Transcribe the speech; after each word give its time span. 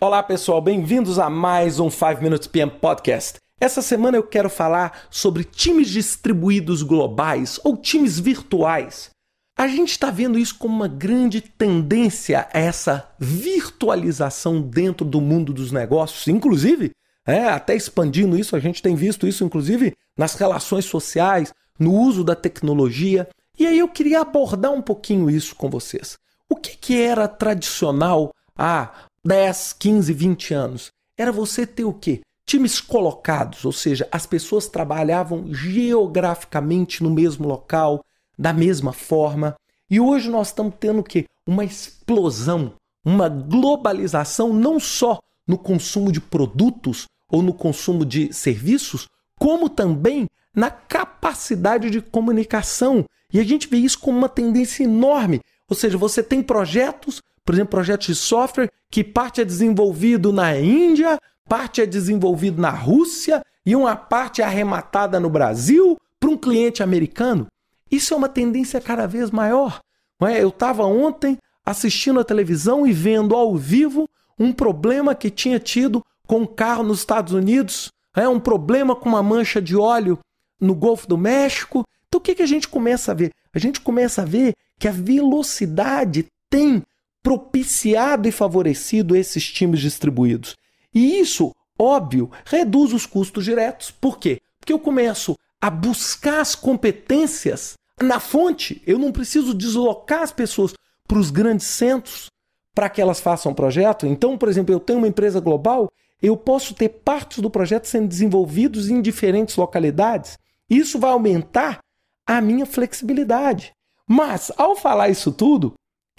Olá 0.00 0.22
pessoal, 0.22 0.60
bem-vindos 0.60 1.18
a 1.18 1.28
mais 1.28 1.80
um 1.80 1.90
5 1.90 2.22
Minutes 2.22 2.46
PM 2.46 2.70
Podcast. 2.70 3.40
Essa 3.60 3.82
semana 3.82 4.16
eu 4.16 4.22
quero 4.22 4.48
falar 4.48 5.08
sobre 5.10 5.42
times 5.42 5.88
distribuídos 5.88 6.84
globais 6.84 7.58
ou 7.64 7.76
times 7.76 8.16
virtuais. 8.16 9.10
A 9.58 9.66
gente 9.66 9.90
está 9.90 10.08
vendo 10.08 10.38
isso 10.38 10.56
como 10.56 10.72
uma 10.72 10.86
grande 10.86 11.40
tendência 11.40 12.46
a 12.54 12.60
essa 12.60 13.10
virtualização 13.18 14.62
dentro 14.62 15.04
do 15.04 15.20
mundo 15.20 15.52
dos 15.52 15.72
negócios, 15.72 16.28
inclusive, 16.28 16.92
é, 17.26 17.46
até 17.46 17.74
expandindo 17.74 18.38
isso, 18.38 18.54
a 18.54 18.60
gente 18.60 18.80
tem 18.80 18.94
visto 18.94 19.26
isso, 19.26 19.42
inclusive, 19.42 19.94
nas 20.16 20.34
relações 20.34 20.84
sociais, 20.84 21.52
no 21.76 21.92
uso 21.92 22.22
da 22.22 22.36
tecnologia. 22.36 23.28
E 23.58 23.66
aí 23.66 23.80
eu 23.80 23.88
queria 23.88 24.20
abordar 24.20 24.70
um 24.70 24.80
pouquinho 24.80 25.28
isso 25.28 25.56
com 25.56 25.68
vocês. 25.68 26.16
O 26.48 26.54
que, 26.54 26.76
que 26.76 27.02
era 27.02 27.26
tradicional 27.26 28.32
há 28.56 28.92
10, 29.28 29.74
15, 29.78 30.12
20 30.14 30.54
anos? 30.54 30.90
Era 31.14 31.30
você 31.30 31.66
ter 31.66 31.84
o 31.84 31.92
quê? 31.92 32.22
Times 32.46 32.80
colocados, 32.80 33.62
ou 33.66 33.72
seja, 33.72 34.08
as 34.10 34.24
pessoas 34.24 34.68
trabalhavam 34.68 35.52
geograficamente 35.52 37.02
no 37.02 37.10
mesmo 37.10 37.46
local, 37.46 38.02
da 38.38 38.54
mesma 38.54 38.90
forma. 38.90 39.54
E 39.90 40.00
hoje 40.00 40.30
nós 40.30 40.46
estamos 40.46 40.72
tendo 40.80 41.00
o 41.00 41.04
quê? 41.04 41.26
Uma 41.46 41.62
explosão, 41.62 42.72
uma 43.04 43.28
globalização 43.28 44.54
não 44.54 44.80
só 44.80 45.20
no 45.46 45.58
consumo 45.58 46.10
de 46.10 46.22
produtos 46.22 47.04
ou 47.30 47.42
no 47.42 47.52
consumo 47.52 48.06
de 48.06 48.32
serviços, 48.32 49.08
como 49.38 49.68
também 49.68 50.26
na 50.56 50.70
capacidade 50.70 51.90
de 51.90 52.00
comunicação. 52.00 53.04
E 53.30 53.38
a 53.38 53.44
gente 53.44 53.68
vê 53.68 53.76
isso 53.76 53.98
como 53.98 54.16
uma 54.16 54.28
tendência 54.28 54.84
enorme. 54.84 55.42
Ou 55.68 55.76
seja, 55.76 55.98
você 55.98 56.22
tem 56.22 56.42
projetos, 56.42 57.20
por 57.48 57.54
exemplo, 57.54 57.70
projetos 57.70 58.06
de 58.08 58.14
software, 58.14 58.70
que 58.90 59.02
parte 59.02 59.40
é 59.40 59.44
desenvolvido 59.44 60.34
na 60.34 60.54
Índia, 60.60 61.18
parte 61.48 61.80
é 61.80 61.86
desenvolvido 61.86 62.60
na 62.60 62.68
Rússia 62.68 63.42
e 63.64 63.74
uma 63.74 63.96
parte 63.96 64.42
é 64.42 64.44
arrematada 64.44 65.18
no 65.18 65.30
Brasil 65.30 65.96
para 66.20 66.28
um 66.28 66.36
cliente 66.36 66.82
americano. 66.82 67.46
Isso 67.90 68.12
é 68.12 68.16
uma 68.18 68.28
tendência 68.28 68.82
cada 68.82 69.06
vez 69.06 69.30
maior. 69.30 69.80
É? 70.24 70.42
Eu 70.42 70.50
estava 70.50 70.84
ontem 70.84 71.38
assistindo 71.64 72.20
a 72.20 72.24
televisão 72.24 72.86
e 72.86 72.92
vendo 72.92 73.34
ao 73.34 73.56
vivo 73.56 74.06
um 74.38 74.52
problema 74.52 75.14
que 75.14 75.30
tinha 75.30 75.58
tido 75.58 76.04
com 76.26 76.40
um 76.40 76.46
carro 76.46 76.82
nos 76.82 76.98
Estados 76.98 77.32
Unidos, 77.32 77.90
é 78.14 78.28
um 78.28 78.38
problema 78.38 78.94
com 78.94 79.08
uma 79.08 79.22
mancha 79.22 79.62
de 79.62 79.74
óleo 79.74 80.18
no 80.60 80.74
Golfo 80.74 81.08
do 81.08 81.16
México. 81.16 81.82
Então 82.08 82.18
o 82.18 82.22
que, 82.22 82.34
que 82.34 82.42
a 82.42 82.46
gente 82.46 82.68
começa 82.68 83.12
a 83.12 83.14
ver? 83.14 83.32
A 83.54 83.58
gente 83.58 83.80
começa 83.80 84.20
a 84.20 84.26
ver 84.26 84.52
que 84.78 84.86
a 84.86 84.92
velocidade 84.92 86.26
tem 86.50 86.84
propiciado 87.22 88.28
e 88.28 88.32
favorecido 88.32 89.16
esses 89.16 89.50
times 89.50 89.80
distribuídos. 89.80 90.56
E 90.94 91.18
isso, 91.18 91.54
óbvio, 91.78 92.30
reduz 92.44 92.92
os 92.92 93.06
custos 93.06 93.44
diretos. 93.44 93.90
Por 93.90 94.18
quê? 94.18 94.40
Porque 94.58 94.72
eu 94.72 94.78
começo 94.78 95.36
a 95.60 95.70
buscar 95.70 96.40
as 96.40 96.54
competências 96.54 97.74
na 98.00 98.20
fonte. 98.20 98.82
Eu 98.86 98.98
não 98.98 99.12
preciso 99.12 99.54
deslocar 99.54 100.22
as 100.22 100.32
pessoas 100.32 100.74
para 101.06 101.18
os 101.18 101.30
grandes 101.30 101.66
centros 101.66 102.30
para 102.74 102.88
que 102.88 103.00
elas 103.00 103.18
façam 103.18 103.54
projeto. 103.54 104.06
Então, 104.06 104.38
por 104.38 104.48
exemplo, 104.48 104.72
eu 104.72 104.78
tenho 104.78 105.00
uma 105.00 105.08
empresa 105.08 105.40
global, 105.40 105.90
eu 106.22 106.36
posso 106.36 106.74
ter 106.74 106.88
partes 106.88 107.40
do 107.40 107.50
projeto 107.50 107.86
sendo 107.86 108.06
desenvolvidos 108.06 108.88
em 108.88 109.00
diferentes 109.00 109.56
localidades. 109.56 110.38
Isso 110.70 110.98
vai 110.98 111.10
aumentar 111.10 111.80
a 112.26 112.40
minha 112.40 112.66
flexibilidade. 112.66 113.72
Mas, 114.06 114.52
ao 114.56 114.76
falar 114.76 115.08
isso 115.08 115.32
tudo, 115.32 115.74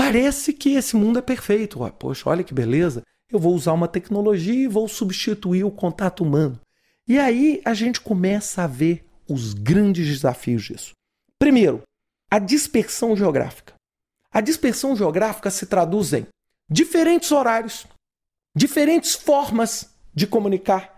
parece 0.10 0.54
que 0.54 0.74
esse 0.74 0.96
mundo 0.96 1.20
é 1.20 1.22
perfeito. 1.22 1.80
Poxa, 2.00 2.30
olha 2.30 2.44
que 2.44 2.54
beleza 2.54 3.04
eu 3.32 3.38
vou 3.38 3.54
usar 3.54 3.74
uma 3.74 3.88
tecnologia 3.88 4.64
e 4.64 4.68
vou 4.68 4.88
substituir 4.88 5.64
o 5.64 5.70
contato 5.70 6.24
humano. 6.24 6.60
E 7.08 7.20
aí 7.20 7.62
a 7.64 7.76
gente 7.76 8.02
começa 8.02 8.64
a 8.64 8.67
ver 8.67 9.06
os 9.28 9.54
grandes 9.54 10.08
desafios 10.08 10.64
disso. 10.64 10.94
Primeiro, 11.38 11.83
a 12.30 12.39
dispersão 12.39 13.16
geográfica. 13.16 13.76
A 14.32 14.42
dispersão 14.42 14.95
geográfica 14.95 15.52
se 15.52 15.67
traduz 15.67 16.12
em 16.12 16.26
diferentes 16.67 17.32
horários, 17.32 17.86
diferentes 18.56 19.14
formas 19.14 19.94
de 20.12 20.26
comunicar, 20.26 20.98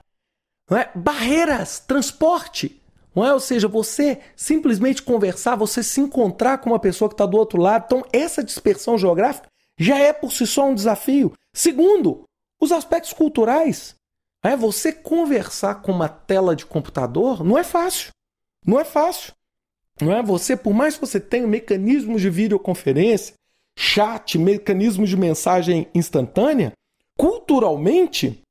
é? 0.72 0.90
barreiras, 0.96 1.82
transporte. 1.82 2.81
Não 3.14 3.26
é? 3.26 3.34
Ou 3.34 3.40
seja, 3.40 3.68
você 3.68 4.20
simplesmente 4.36 5.02
conversar, 5.02 5.56
você 5.56 5.84
se 5.84 6.00
encontrar 6.00 6.60
com 6.60 6.70
uma 6.70 6.80
pessoa 6.80 7.10
que 7.10 7.14
está 7.14 7.26
do 7.26 7.38
outro 7.38 7.62
lado. 7.62 7.86
Então, 7.86 8.06
essa 8.14 8.44
dispersão 8.44 8.98
geográfica 8.98 9.50
já 9.78 9.98
é 9.98 10.14
por 10.14 10.32
si 10.32 10.48
só 10.48 10.66
um 10.66 10.76
desafio. 10.76 11.34
Segundo, 11.54 12.24
os 12.60 12.72
aspectos 12.72 13.14
culturais. 13.14 13.96
É, 14.44 14.56
você 14.56 14.92
conversar 14.92 15.76
com 15.82 15.92
uma 15.92 16.10
tela 16.10 16.56
de 16.56 16.66
computador 16.66 17.44
não 17.44 17.58
é 17.58 17.64
fácil. 17.64 18.12
Não 18.66 18.80
é 18.80 18.84
fácil. 18.84 19.34
Não 20.00 20.12
é? 20.12 20.24
Você, 20.24 20.56
por 20.56 20.74
mais 20.74 20.96
que 20.96 21.02
você 21.02 21.20
tenha 21.20 21.46
mecanismos 21.46 22.22
de 22.22 22.30
videoconferência, 22.30 23.36
chat, 23.78 24.38
mecanismos 24.38 25.10
de 25.10 25.18
mensagem 25.18 25.88
instantânea, 25.94 26.72
culturalmente, 27.18 28.42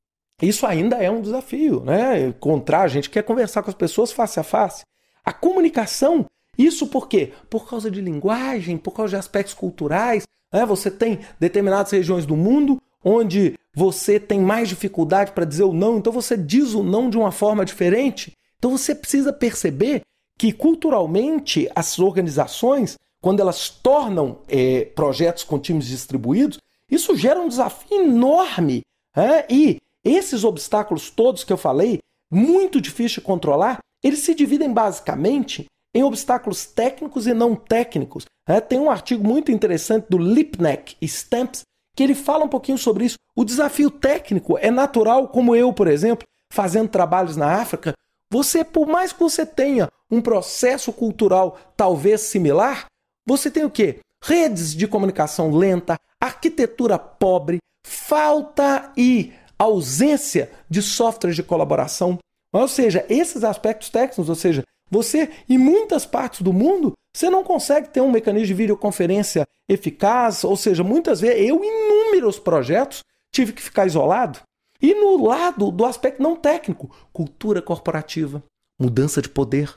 isso 0.40 0.66
ainda 0.66 0.96
é 0.96 1.10
um 1.10 1.20
desafio. 1.20 1.80
Né? 1.80 2.28
Encontrar, 2.28 2.82
a 2.82 2.88
gente 2.88 3.10
quer 3.10 3.22
conversar 3.22 3.62
com 3.62 3.70
as 3.70 3.76
pessoas 3.76 4.12
face 4.12 4.40
a 4.40 4.42
face. 4.42 4.82
A 5.24 5.32
comunicação, 5.32 6.26
isso 6.56 6.86
por 6.86 7.08
quê? 7.08 7.32
Por 7.48 7.68
causa 7.68 7.90
de 7.90 8.00
linguagem, 8.00 8.76
por 8.76 8.92
causa 8.92 9.10
de 9.10 9.16
aspectos 9.16 9.54
culturais. 9.54 10.24
Né? 10.52 10.64
Você 10.66 10.90
tem 10.90 11.20
determinadas 11.38 11.92
regiões 11.92 12.26
do 12.26 12.36
mundo 12.36 12.78
onde 13.04 13.58
você 13.74 14.20
tem 14.20 14.40
mais 14.40 14.68
dificuldade 14.68 15.32
para 15.32 15.44
dizer 15.44 15.62
o 15.64 15.72
não, 15.72 15.98
então 15.98 16.12
você 16.12 16.36
diz 16.36 16.74
o 16.74 16.82
não 16.82 17.08
de 17.08 17.16
uma 17.16 17.32
forma 17.32 17.64
diferente. 17.64 18.32
Então 18.58 18.76
você 18.76 18.94
precisa 18.94 19.32
perceber 19.32 20.02
que 20.38 20.52
culturalmente 20.52 21.70
as 21.74 21.98
organizações, 21.98 22.96
quando 23.22 23.40
elas 23.40 23.68
tornam 23.68 24.38
é, 24.48 24.86
projetos 24.94 25.44
com 25.44 25.58
times 25.58 25.86
distribuídos, 25.86 26.58
isso 26.90 27.16
gera 27.16 27.40
um 27.40 27.48
desafio 27.48 28.02
enorme. 28.02 28.82
É? 29.14 29.44
E 29.52 29.78
esses 30.14 30.44
obstáculos 30.44 31.10
todos 31.10 31.44
que 31.44 31.52
eu 31.52 31.56
falei, 31.56 31.98
muito 32.30 32.80
difícil 32.80 33.20
de 33.20 33.26
controlar, 33.26 33.78
eles 34.02 34.20
se 34.20 34.34
dividem 34.34 34.72
basicamente 34.72 35.66
em 35.94 36.02
obstáculos 36.02 36.64
técnicos 36.64 37.26
e 37.26 37.34
não 37.34 37.54
técnicos. 37.54 38.24
É? 38.48 38.60
Tem 38.60 38.78
um 38.78 38.90
artigo 38.90 39.26
muito 39.26 39.50
interessante 39.50 40.06
do 40.08 40.18
Lipneck 40.18 40.96
e 41.00 41.06
Stamps 41.06 41.62
que 41.96 42.02
ele 42.02 42.14
fala 42.14 42.44
um 42.44 42.48
pouquinho 42.48 42.78
sobre 42.78 43.04
isso. 43.04 43.16
O 43.36 43.44
desafio 43.44 43.90
técnico 43.90 44.56
é 44.58 44.70
natural, 44.70 45.28
como 45.28 45.54
eu, 45.54 45.72
por 45.72 45.88
exemplo, 45.88 46.26
fazendo 46.52 46.88
trabalhos 46.88 47.36
na 47.36 47.60
África. 47.60 47.92
Você, 48.30 48.64
por 48.64 48.86
mais 48.86 49.12
que 49.12 49.20
você 49.20 49.44
tenha 49.44 49.88
um 50.10 50.20
processo 50.20 50.92
cultural 50.92 51.58
talvez 51.76 52.22
similar, 52.22 52.86
você 53.26 53.50
tem 53.50 53.64
o 53.64 53.70
quê? 53.70 54.00
Redes 54.22 54.74
de 54.74 54.86
comunicação 54.86 55.50
lenta, 55.50 55.96
arquitetura 56.20 56.98
pobre, 56.98 57.58
falta 57.84 58.92
e 58.96 59.32
ausência 59.60 60.50
de 60.68 60.80
softwares 60.80 61.36
de 61.36 61.42
colaboração. 61.42 62.18
Ou 62.52 62.66
seja, 62.66 63.04
esses 63.08 63.44
aspectos 63.44 63.90
técnicos, 63.90 64.28
ou 64.28 64.34
seja, 64.34 64.64
você, 64.90 65.30
em 65.48 65.58
muitas 65.58 66.06
partes 66.06 66.40
do 66.40 66.52
mundo, 66.52 66.94
você 67.14 67.28
não 67.28 67.44
consegue 67.44 67.88
ter 67.90 68.00
um 68.00 68.10
mecanismo 68.10 68.48
de 68.48 68.54
videoconferência 68.54 69.46
eficaz, 69.68 70.42
ou 70.42 70.56
seja, 70.56 70.82
muitas 70.82 71.20
vezes 71.20 71.48
eu, 71.48 71.62
inúmeros 71.62 72.38
projetos, 72.38 73.04
tive 73.30 73.52
que 73.52 73.62
ficar 73.62 73.86
isolado. 73.86 74.40
E 74.82 74.94
no 74.94 75.26
lado 75.26 75.70
do 75.70 75.84
aspecto 75.84 76.22
não 76.22 76.34
técnico, 76.34 76.90
cultura 77.12 77.60
corporativa, 77.60 78.42
mudança 78.78 79.20
de 79.20 79.28
poder. 79.28 79.72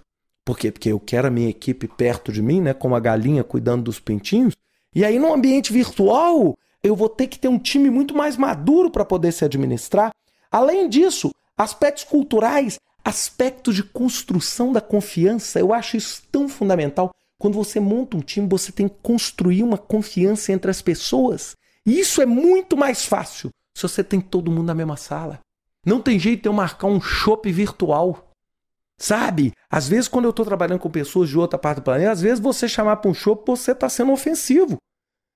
Por 0.45 0.57
quê? 0.57 0.71
Porque 0.71 0.91
eu 0.91 0.99
quero 0.99 1.27
a 1.27 1.31
minha 1.31 1.49
equipe 1.49 1.87
perto 1.87 2.31
de 2.31 2.41
mim, 2.41 2.61
né, 2.61 2.73
como 2.73 2.95
a 2.95 2.99
galinha 2.99 3.43
cuidando 3.43 3.83
dos 3.83 3.99
pintinhos. 3.99 4.55
E 4.95 5.03
aí, 5.03 5.19
no 5.19 5.33
ambiente 5.33 5.73
virtual, 5.73 6.57
eu 6.83 6.95
vou 6.95 7.07
ter 7.07 7.27
que 7.27 7.39
ter 7.39 7.47
um 7.47 7.57
time 7.57 7.89
muito 7.89 8.13
mais 8.13 8.35
maduro 8.35 8.91
para 8.91 9.05
poder 9.05 9.31
se 9.31 9.45
administrar. 9.45 10.11
Além 10.51 10.89
disso, 10.89 11.31
aspectos 11.57 12.03
culturais, 12.03 12.77
aspectos 13.03 13.75
de 13.75 13.83
construção 13.83 14.73
da 14.73 14.81
confiança, 14.81 15.59
eu 15.59 15.73
acho 15.73 15.95
isso 15.95 16.23
tão 16.31 16.49
fundamental. 16.49 17.11
Quando 17.39 17.55
você 17.55 17.79
monta 17.79 18.17
um 18.17 18.21
time, 18.21 18.47
você 18.47 18.71
tem 18.71 18.87
que 18.87 18.95
construir 19.01 19.63
uma 19.63 19.77
confiança 19.77 20.51
entre 20.51 20.69
as 20.69 20.81
pessoas. 20.81 21.55
E 21.85 21.99
isso 21.99 22.21
é 22.21 22.25
muito 22.25 22.77
mais 22.77 23.05
fácil 23.05 23.49
se 23.73 23.81
você 23.81 24.03
tem 24.03 24.21
todo 24.21 24.51
mundo 24.51 24.67
na 24.67 24.75
mesma 24.75 24.97
sala. 24.97 25.39
Não 25.85 26.01
tem 26.01 26.19
jeito 26.19 26.43
de 26.43 26.49
eu 26.49 26.53
marcar 26.53 26.87
um 26.87 27.01
shopping 27.01 27.51
virtual. 27.51 28.29
Sabe? 28.97 29.51
Às 29.69 29.87
vezes, 29.87 30.07
quando 30.07 30.25
eu 30.25 30.29
estou 30.29 30.45
trabalhando 30.45 30.79
com 30.79 30.89
pessoas 30.89 31.27
de 31.27 31.37
outra 31.37 31.57
parte 31.57 31.77
do 31.77 31.83
planeta, 31.83 32.11
às 32.11 32.21
vezes 32.21 32.39
você 32.39 32.69
chamar 32.69 32.97
para 32.97 33.09
um 33.11 33.13
shopping, 33.13 33.51
você 33.51 33.71
está 33.71 33.89
sendo 33.89 34.11
ofensivo. 34.11 34.77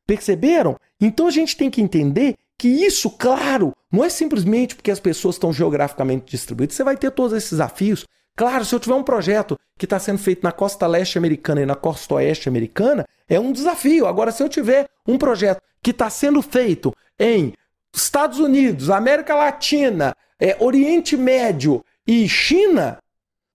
Perceberam? 0.08 0.78
Então 1.00 1.28
a 1.28 1.32
gente 1.32 1.56
tem 1.56 1.70
que 1.70 1.82
entender 1.82 2.36
que 2.58 2.68
isso, 2.68 3.10
claro, 3.12 3.74
não 3.92 4.04
é 4.04 4.10
simplesmente 4.10 4.76
porque 4.76 4.90
as 4.90 5.00
pessoas 5.00 5.36
estão 5.36 5.54
geograficamente 5.54 6.32
distribuídas. 6.32 6.76
Você 6.76 6.84
vai 6.84 6.98
ter 6.98 7.12
todos 7.12 7.38
esses 7.38 7.52
desafios. 7.52 8.06
Claro, 8.36 8.66
se 8.66 8.74
eu 8.74 8.80
tiver 8.80 8.96
um 8.96 9.04
projeto 9.04 9.58
que 9.78 9.86
está 9.86 10.00
sendo 10.00 10.18
feito 10.18 10.44
na 10.44 10.52
costa 10.52 10.88
leste 10.88 11.18
americana 11.18 11.62
e 11.62 11.66
na 11.66 11.76
costa 11.76 12.16
oeste 12.16 12.50
americana, 12.50 13.06
é 13.28 13.40
um 13.40 13.52
desafio. 13.52 14.08
Agora, 14.08 14.32
se 14.32 14.42
eu 14.42 14.50
tiver 14.50 14.88
um 15.08 15.18
projeto 15.18 15.62
que 15.84 15.92
está 15.92 16.10
sendo 16.10 16.42
feito 16.42 16.94
em 17.20 17.54
Estados 17.94 18.40
Unidos, 18.40 18.90
América 18.90 19.36
Latina, 19.36 20.16
é, 20.40 20.56
Oriente 20.60 21.18
Médio 21.18 21.84
e 22.06 22.28
China, 22.28 23.00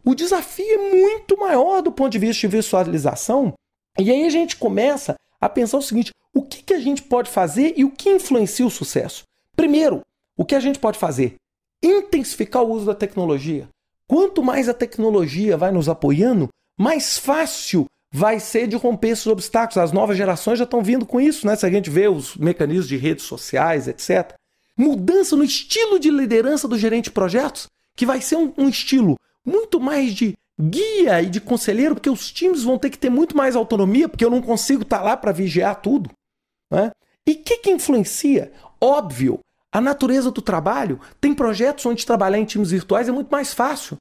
o 0.05 0.15
desafio 0.15 0.75
é 0.75 0.91
muito 0.91 1.39
maior 1.39 1.81
do 1.81 1.93
ponto 1.93 2.11
de 2.11 2.19
vista 2.19 2.41
de 2.47 2.57
visualização. 2.57 3.55
E 3.99 4.11
aí 4.11 4.27
a 4.27 4.31
gente 4.31 4.57
começa 4.57 5.17
a 5.43 5.49
pensar 5.49 5.79
o 5.79 5.83
seguinte: 5.83 6.13
o 6.33 6.43
que, 6.43 6.63
que 6.63 6.73
a 6.73 6.79
gente 6.79 7.03
pode 7.03 7.29
fazer 7.29 7.75
e 7.77 7.85
o 7.85 7.91
que 7.91 8.09
influencia 8.09 8.65
o 8.65 8.71
sucesso? 8.71 9.25
Primeiro, 9.57 10.01
o 10.37 10.45
que 10.45 10.55
a 10.55 10.61
gente 10.61 10.79
pode 10.79 10.99
fazer? 10.99 11.35
Intensificar 11.83 12.63
o 12.63 12.71
uso 12.71 12.87
da 12.87 12.95
tecnologia. 12.95 13.69
Quanto 14.07 14.43
mais 14.43 14.69
a 14.69 14.75
tecnologia 14.75 15.57
vai 15.57 15.73
nos 15.73 15.89
apoiando, 15.89 16.49
mais 16.79 17.19
fácil 17.19 17.87
vai 18.13 18.39
ser 18.39 18.69
de 18.69 18.77
romper 18.77 19.09
esses 19.09 19.27
obstáculos. 19.27 19.79
As 19.79 19.91
novas 19.91 20.17
gerações 20.17 20.59
já 20.59 20.65
estão 20.65 20.83
vindo 20.83 21.05
com 21.05 21.21
isso, 21.21 21.47
né? 21.47 21.57
Se 21.57 21.67
a 21.67 21.71
gente 21.71 21.91
vê 21.91 22.09
os 22.09 22.37
mecanismos 22.37 22.89
de 22.89 22.97
redes 22.97 23.25
sociais, 23.25 23.89
etc. 23.89 24.35
Mudança 24.77 25.35
no 25.35 25.45
estilo 25.45 25.99
de 25.99 26.11
liderança 26.11 26.69
do 26.69 26.79
gerente 26.79 27.05
de 27.05 27.11
projetos, 27.11 27.67
que 27.97 28.07
vai 28.07 28.21
ser 28.21 28.37
um, 28.37 28.53
um 28.57 28.69
estilo 28.69 29.17
muito 29.45 29.81
mais 29.81 30.15
de 30.15 30.35
guia 30.71 31.21
e 31.23 31.27
de 31.27 31.41
conselheiro, 31.41 31.95
porque 31.95 32.11
os 32.11 32.31
times 32.31 32.63
vão 32.63 32.79
ter 32.79 32.91
que 32.91 32.99
ter 32.99 33.11
muito 33.11 33.37
mais 33.37 33.57
autonomia, 33.57 34.09
porque 34.09 34.25
eu 34.25 34.31
não 34.31 34.41
consigo 34.41 34.83
estar 34.83 34.99
tá 34.99 35.05
lá 35.05 35.17
para 35.17 35.33
vigiar 35.33 35.81
tudo. 35.81 36.11
Né? 36.71 36.91
E 37.27 37.33
o 37.33 37.43
que, 37.43 37.59
que 37.59 37.71
influencia? 37.71 38.53
Óbvio, 38.81 39.41
a 39.73 39.81
natureza 39.81 40.31
do 40.31 40.43
trabalho. 40.43 41.01
Tem 41.21 41.35
projetos 41.35 41.87
onde 41.87 42.07
trabalhar 42.07 42.39
em 42.39 42.45
times 42.45 42.71
virtuais 42.71 43.09
é 43.09 43.13
muito 43.13 43.31
mais 43.31 43.53
fácil. 43.53 43.97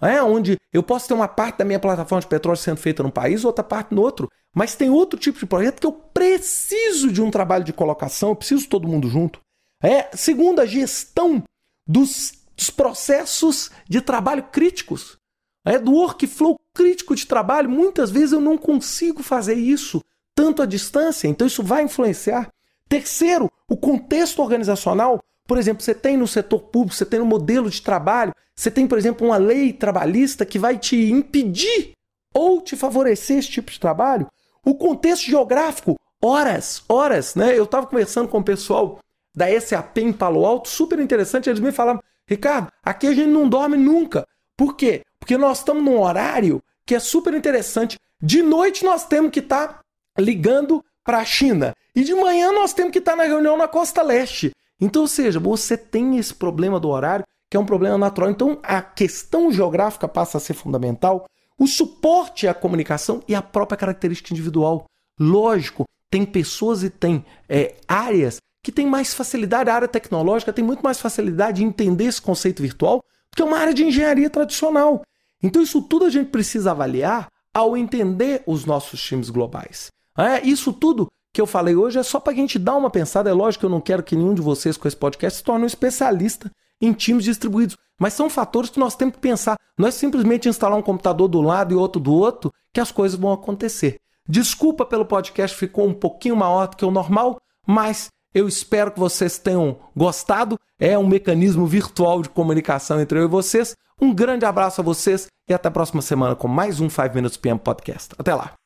É, 0.00 0.20
onde 0.20 0.56
eu 0.72 0.82
posso 0.82 1.06
ter 1.06 1.14
uma 1.14 1.28
parte 1.28 1.58
da 1.58 1.64
minha 1.64 1.78
plataforma 1.78 2.20
de 2.20 2.26
petróleo 2.26 2.56
sendo 2.56 2.78
feita 2.78 3.04
num 3.04 3.10
país, 3.10 3.44
outra 3.44 3.62
parte 3.62 3.94
no 3.94 4.02
outro. 4.02 4.28
Mas 4.54 4.74
tem 4.74 4.90
outro 4.90 5.18
tipo 5.18 5.38
de 5.38 5.46
projeto 5.46 5.80
que 5.80 5.86
eu 5.86 5.92
preciso 5.92 7.10
de 7.12 7.22
um 7.22 7.30
trabalho 7.30 7.62
de 7.62 7.72
colocação, 7.72 8.30
eu 8.30 8.36
preciso 8.36 8.68
todo 8.68 8.88
mundo 8.88 9.08
junto. 9.08 9.40
É, 9.80 10.10
segundo 10.14 10.60
a 10.60 10.66
gestão 10.66 11.42
dos, 11.86 12.32
dos 12.56 12.68
processos 12.68 13.70
de 13.88 14.00
trabalho 14.00 14.42
críticos, 14.50 15.16
é, 15.64 15.78
do 15.78 15.92
workflow 15.92 16.58
crítico 16.74 17.14
de 17.14 17.26
trabalho, 17.26 17.70
muitas 17.70 18.10
vezes 18.10 18.32
eu 18.32 18.40
não 18.40 18.58
consigo 18.58 19.22
fazer 19.22 19.54
isso 19.54 20.02
tanto 20.34 20.62
à 20.62 20.66
distância, 20.66 21.28
então 21.28 21.46
isso 21.46 21.62
vai 21.62 21.82
influenciar. 21.82 22.50
Terceiro, 22.88 23.50
o 23.68 23.76
contexto 23.76 24.40
organizacional. 24.40 25.20
Por 25.46 25.58
exemplo, 25.58 25.82
você 25.82 25.94
tem 25.94 26.16
no 26.16 26.26
setor 26.26 26.60
público, 26.60 26.94
você 26.94 27.04
tem 27.04 27.18
no 27.18 27.26
modelo 27.26 27.68
de 27.68 27.82
trabalho, 27.82 28.34
você 28.54 28.70
tem, 28.70 28.86
por 28.86 28.98
exemplo, 28.98 29.26
uma 29.26 29.36
lei 29.36 29.72
trabalhista 29.72 30.46
que 30.46 30.58
vai 30.58 30.78
te 30.78 31.10
impedir 31.10 31.92
ou 32.32 32.60
te 32.60 32.76
favorecer 32.76 33.38
esse 33.38 33.48
tipo 33.48 33.70
de 33.70 33.80
trabalho. 33.80 34.26
O 34.64 34.74
contexto 34.74 35.24
geográfico, 35.24 35.98
horas, 36.22 36.82
horas, 36.88 37.34
né? 37.34 37.58
Eu 37.58 37.64
estava 37.64 37.86
conversando 37.86 38.28
com 38.28 38.38
o 38.38 38.44
pessoal 38.44 38.98
da 39.34 39.48
SAP 39.60 39.98
em 39.98 40.12
Palo 40.12 40.44
Alto, 40.44 40.68
super 40.68 41.00
interessante, 41.00 41.48
eles 41.48 41.60
me 41.60 41.72
falaram, 41.72 42.02
Ricardo, 42.28 42.68
aqui 42.82 43.06
a 43.06 43.14
gente 43.14 43.28
não 43.28 43.48
dorme 43.48 43.76
nunca. 43.76 44.26
Por 44.56 44.76
quê? 44.76 45.02
Porque 45.22 45.38
nós 45.38 45.58
estamos 45.58 45.84
num 45.84 46.00
horário 46.00 46.60
que 46.84 46.96
é 46.96 46.98
super 46.98 47.32
interessante. 47.32 47.96
De 48.20 48.42
noite 48.42 48.84
nós 48.84 49.06
temos 49.06 49.30
que 49.30 49.38
estar 49.38 49.68
tá 49.68 49.80
ligando 50.18 50.84
para 51.04 51.18
a 51.18 51.24
China. 51.24 51.72
E 51.94 52.02
de 52.02 52.12
manhã 52.12 52.50
nós 52.50 52.72
temos 52.72 52.90
que 52.90 52.98
estar 52.98 53.14
na 53.14 53.22
reunião 53.22 53.56
na 53.56 53.68
costa 53.68 54.02
leste. 54.02 54.50
Então, 54.80 55.02
ou 55.02 55.08
seja, 55.08 55.38
você 55.38 55.76
tem 55.76 56.18
esse 56.18 56.34
problema 56.34 56.80
do 56.80 56.88
horário, 56.88 57.24
que 57.48 57.56
é 57.56 57.60
um 57.60 57.64
problema 57.64 57.96
natural. 57.96 58.32
Então, 58.32 58.58
a 58.64 58.82
questão 58.82 59.52
geográfica 59.52 60.08
passa 60.08 60.38
a 60.38 60.40
ser 60.40 60.54
fundamental, 60.54 61.24
o 61.56 61.68
suporte 61.68 62.48
à 62.48 62.52
comunicação 62.52 63.22
e 63.28 63.34
a 63.36 63.40
própria 63.40 63.78
característica 63.78 64.34
individual. 64.34 64.86
Lógico, 65.20 65.84
tem 66.10 66.26
pessoas 66.26 66.82
e 66.82 66.90
tem 66.90 67.24
é, 67.48 67.76
áreas 67.86 68.38
que 68.60 68.72
têm 68.72 68.86
mais 68.86 69.14
facilidade, 69.14 69.70
a 69.70 69.74
área 69.76 69.86
tecnológica 69.86 70.52
tem 70.52 70.64
muito 70.64 70.82
mais 70.82 71.00
facilidade 71.00 71.58
de 71.58 71.64
entender 71.64 72.06
esse 72.06 72.20
conceito 72.20 72.60
virtual 72.60 72.96
do 72.96 73.36
que 73.36 73.42
uma 73.44 73.58
área 73.58 73.72
de 73.72 73.84
engenharia 73.84 74.28
tradicional. 74.28 75.02
Então, 75.42 75.62
isso 75.62 75.82
tudo 75.82 76.04
a 76.04 76.10
gente 76.10 76.30
precisa 76.30 76.70
avaliar 76.70 77.28
ao 77.52 77.76
entender 77.76 78.42
os 78.46 78.64
nossos 78.64 79.02
times 79.02 79.28
globais. 79.28 79.90
É, 80.16 80.40
isso 80.46 80.72
tudo 80.72 81.08
que 81.32 81.40
eu 81.40 81.46
falei 81.46 81.74
hoje 81.74 81.98
é 81.98 82.02
só 82.02 82.20
para 82.20 82.32
a 82.32 82.36
gente 82.36 82.58
dar 82.58 82.76
uma 82.76 82.90
pensada. 82.90 83.30
É 83.30 83.32
lógico 83.32 83.60
que 83.60 83.66
eu 83.66 83.70
não 83.70 83.80
quero 83.80 84.02
que 84.02 84.14
nenhum 84.14 84.34
de 84.34 84.42
vocês 84.42 84.76
com 84.76 84.86
esse 84.86 84.96
podcast 84.96 85.38
se 85.38 85.44
torne 85.44 85.64
um 85.64 85.66
especialista 85.66 86.50
em 86.80 86.92
times 86.92 87.24
distribuídos, 87.24 87.76
mas 87.98 88.12
são 88.12 88.28
fatores 88.28 88.68
que 88.68 88.80
nós 88.80 88.96
temos 88.96 89.14
que 89.14 89.20
pensar. 89.20 89.56
Não 89.78 89.88
é 89.88 89.90
simplesmente 89.90 90.48
instalar 90.48 90.78
um 90.78 90.82
computador 90.82 91.28
do 91.28 91.40
lado 91.40 91.72
e 91.72 91.76
outro 91.76 92.00
do 92.00 92.12
outro 92.12 92.52
que 92.72 92.80
as 92.80 92.90
coisas 92.90 93.18
vão 93.18 93.32
acontecer. 93.32 93.98
Desculpa 94.28 94.84
pelo 94.84 95.04
podcast, 95.04 95.56
ficou 95.56 95.86
um 95.86 95.94
pouquinho 95.94 96.36
maior 96.36 96.68
do 96.68 96.76
que 96.76 96.84
o 96.84 96.90
normal, 96.90 97.40
mas 97.66 98.10
eu 98.34 98.48
espero 98.48 98.90
que 98.90 98.98
vocês 98.98 99.38
tenham 99.38 99.78
gostado. 99.96 100.58
É 100.78 100.98
um 100.98 101.06
mecanismo 101.06 101.66
virtual 101.66 102.22
de 102.22 102.28
comunicação 102.28 103.00
entre 103.00 103.18
eu 103.18 103.24
e 103.24 103.28
vocês. 103.28 103.76
Um 104.02 104.12
grande 104.12 104.44
abraço 104.44 104.80
a 104.80 104.84
vocês 104.84 105.28
e 105.48 105.54
até 105.54 105.68
a 105.68 105.70
próxima 105.70 106.02
semana 106.02 106.34
com 106.34 106.48
mais 106.48 106.80
um 106.80 106.90
5 106.90 107.14
Minutes 107.14 107.36
PM 107.36 107.60
Podcast. 107.60 108.12
Até 108.18 108.34
lá! 108.34 108.61